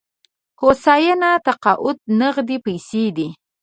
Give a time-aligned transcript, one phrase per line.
[0.61, 3.27] هوساینه تقاعد نغدې پيسې دي.